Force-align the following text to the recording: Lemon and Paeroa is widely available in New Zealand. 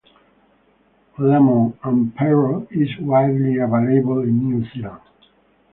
Lemon 1.19 1.77
and 1.83 2.15
Paeroa 2.15 2.67
is 2.71 2.89
widely 3.01 3.57
available 3.57 4.23
in 4.23 4.49
New 4.49 4.67
Zealand. 4.73 4.99